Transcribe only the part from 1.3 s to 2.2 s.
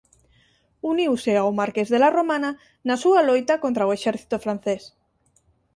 ao Marqués de la